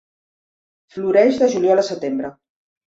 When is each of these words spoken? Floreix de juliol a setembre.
Floreix 0.95 1.39
de 1.43 1.53
juliol 1.55 1.87
a 1.87 1.89
setembre. 1.95 2.35